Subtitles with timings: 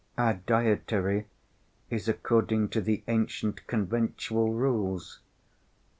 [0.17, 1.27] "Our dietary
[1.91, 5.19] is according to the ancient conventual rules.